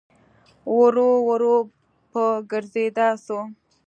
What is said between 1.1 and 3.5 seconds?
ورو په ګرځېدا سو.